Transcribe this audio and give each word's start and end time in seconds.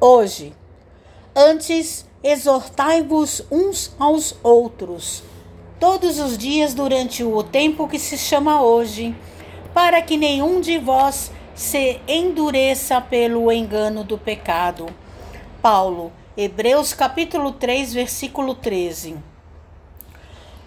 hoje. 0.00 0.52
Antes, 1.36 2.06
exortai-vos 2.22 3.44
uns 3.50 3.94
aos 3.98 4.34
outros, 4.42 5.22
todos 5.78 6.18
os 6.18 6.36
dias 6.36 6.74
durante 6.74 7.22
o 7.22 7.42
tempo 7.42 7.86
que 7.86 7.98
se 7.98 8.16
chama 8.18 8.62
hoje, 8.62 9.14
para 9.72 10.02
que 10.02 10.16
nenhum 10.16 10.60
de 10.60 10.78
vós 10.78 11.30
se 11.54 12.00
endureça 12.08 13.00
pelo 13.00 13.52
engano 13.52 14.02
do 14.02 14.16
pecado. 14.16 14.86
Paulo, 15.60 16.12
Hebreus 16.36 16.94
capítulo 16.94 17.52
3, 17.52 17.92
versículo 17.92 18.54
13. 18.54 19.16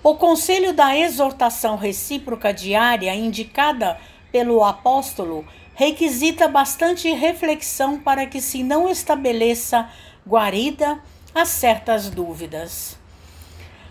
O 0.04 0.16
conselho 0.16 0.74
da 0.74 0.98
exortação 0.98 1.78
recíproca 1.78 2.54
diária 2.54 3.16
indicada 3.16 3.98
pelo 4.34 4.64
apóstolo 4.64 5.46
requisita 5.76 6.48
bastante 6.48 7.08
reflexão 7.14 8.00
para 8.00 8.26
que 8.26 8.42
se 8.42 8.64
não 8.64 8.90
estabeleça 8.90 9.88
guarida 10.28 11.00
a 11.36 11.46
certas 11.46 12.10
dúvidas. 12.10 12.98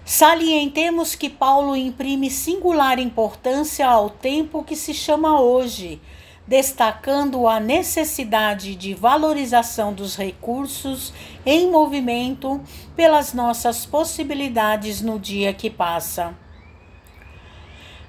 Salientemos 0.05 1.15
que 1.15 1.31
Paulo 1.31 1.77
imprime 1.77 2.29
singular 2.29 2.99
importância 2.99 3.87
ao 3.87 4.11
tempo 4.11 4.65
que 4.65 4.75
se 4.75 4.93
chama 4.93 5.41
hoje, 5.41 6.01
destacando 6.45 7.47
a 7.47 7.61
necessidade 7.61 8.75
de 8.75 8.95
valorização 8.95 9.93
dos 9.93 10.17
recursos 10.17 11.13
em 11.47 11.71
movimento 11.71 12.61
pelas 12.97 13.33
nossas 13.33 13.87
possibilidades 13.87 15.01
no 15.01 15.21
dia 15.21 15.55
que 15.55 15.71
passa. 15.71 16.35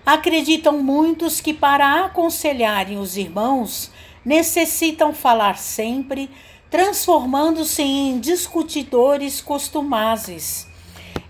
Acreditam 0.05 0.84
muitos 0.84 1.39
que, 1.39 1.53
para 1.53 2.03
aconselharem 2.05 2.98
os 2.98 3.16
irmãos, 3.16 3.89
necessitam 4.26 5.13
falar 5.13 5.57
sempre, 5.57 6.29
transformando-se 6.70 7.81
em 7.81 8.20
discutidores 8.20 9.39
costumazes. 9.39 10.67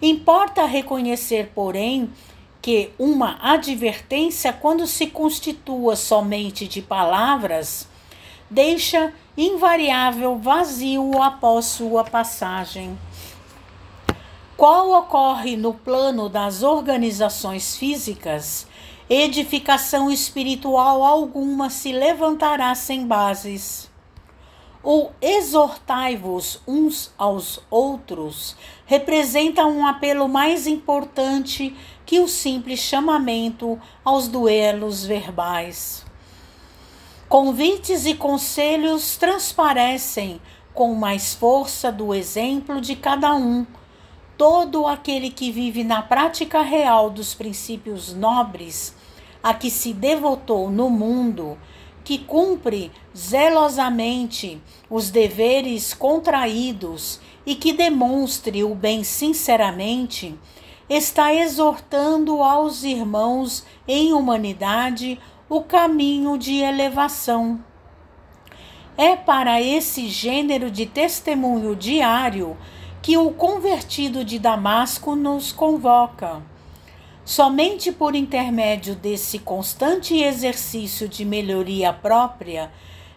Importa 0.01 0.66
reconhecer, 0.66 1.51
porém, 1.53 2.09
que 2.61 2.89
uma 2.97 3.38
advertência, 3.41 4.51
quando 4.51 4.88
se 4.88 5.07
constitua 5.07 5.95
somente 5.95 6.67
de 6.67 6.81
palavras, 6.81 7.88
deixa 8.49 9.13
invariável 9.38 10.38
vazio 10.38 11.21
após 11.21 11.66
sua 11.66 12.03
passagem 12.03 12.97
qual 14.64 14.94
ocorre 14.94 15.58
no 15.58 15.73
plano 15.73 16.30
das 16.30 16.64
organizações 16.64 17.75
físicas, 17.75 18.66
edificação 19.09 20.09
espiritual 20.09 21.03
alguma 21.03 21.69
se 21.69 21.92
levantará 21.92 22.73
sem 22.73 23.06
bases. 23.06 23.91
O 24.81 25.09
exortai-vos 25.22 26.61
uns 26.66 27.11
aos 27.17 27.59
outros 27.69 28.56
representa 28.86 29.66
um 29.66 29.86
apelo 29.86 30.30
mais 30.30 30.66
importante 30.66 31.75
que 32.06 32.22
o 32.22 32.28
simples 32.30 32.80
chamamento 32.80 33.78
aos 34.02 34.30
duelos 34.30 35.03
verbais. 35.03 36.06
Convites 37.28 38.06
e 38.06 38.14
conselhos 38.14 39.17
transparecem 39.17 40.39
com 40.73 40.95
mais 40.95 41.34
força 41.34 41.91
do 41.91 42.16
exemplo 42.16 42.80
de 42.80 42.95
cada 42.95 43.36
um 43.36 43.66
todo 44.37 44.87
aquele 44.87 45.29
que 45.29 45.51
vive 45.51 45.83
na 45.83 46.01
prática 46.01 46.61
real 46.61 47.09
dos 47.09 47.33
princípios 47.33 48.13
nobres 48.13 48.95
a 49.41 49.53
que 49.53 49.69
se 49.69 49.93
devotou 49.93 50.71
no 50.71 50.89
mundo, 50.89 51.57
que 52.03 52.17
cumpre 52.17 52.91
zelosamente 53.15 54.61
os 54.89 55.09
deveres 55.09 55.93
contraídos 55.93 57.19
e 57.45 57.55
que 57.55 57.73
demonstre 57.73 58.63
o 58.63 58.73
bem 58.73 59.03
sinceramente, 59.03 60.37
está 60.89 61.33
exortando 61.33 62.41
aos 62.41 62.83
irmãos 62.83 63.65
em 63.88 64.13
humanidade 64.13 65.19
o 65.49 65.61
caminho 65.61 66.38
de 66.38 66.59
elevação. 66.59 67.63
É 68.97 69.16
para 69.16 69.61
esse 69.61 70.07
gênero 70.07 70.69
de 70.69 70.85
testemunho 70.85 71.75
diário 71.75 72.55
que 73.03 73.18
o 73.18 73.31
convertido 73.31 74.24
de 74.24 74.40
Damasco 74.40 75.14
nos 75.14 75.52
convoca. 75.52 76.41
Somente 77.25 77.91
por 77.91 78.16
intermédio 78.16 78.96
desse 78.96 79.40
constante 79.40 80.16
exercício 80.16 81.09
de 81.09 81.25
melhoria 81.25 81.91
própria, 81.91 82.72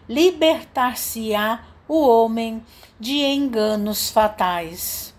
libertar-se-á 0.07 1.61
o 1.87 2.05
homem 2.05 2.61
de 2.99 3.23
enganos 3.23 4.09
fatais. 4.09 5.15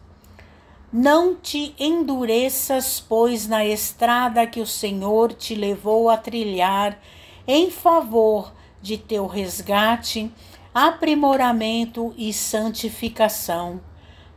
Não 0.93 1.35
te 1.35 1.75
endureças, 1.79 3.01
pois, 3.01 3.49
na 3.49 3.65
estrada 3.65 4.47
que 4.47 4.61
o 4.61 4.67
Senhor 4.67 5.33
te 5.33 5.55
levou 5.55 6.11
a 6.11 6.19
trilhar 6.19 7.01
em 7.47 7.71
favor 7.71 8.53
de 8.83 8.99
teu 8.99 9.27
resgate, 9.27 10.31
aprimoramento 10.75 12.13
e 12.19 12.35
santificação 12.35 13.81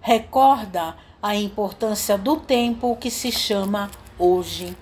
recorda 0.01 0.95
a 1.21 1.35
importância 1.35 2.17
do 2.17 2.35
tempo 2.37 2.97
que 2.97 3.11
se 3.11 3.31
chama 3.31 3.89
hoje. 4.17 4.75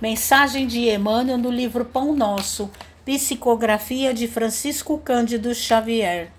Mensagem 0.00 0.66
de 0.66 0.90
Emmanuel 0.90 1.38
no 1.38 1.50
livro 1.50 1.84
Pão 1.84 2.14
Nosso, 2.14 2.70
psicografia 3.04 4.12
de 4.12 4.28
Francisco 4.28 4.98
Cândido 4.98 5.54
Xavier. 5.54 6.30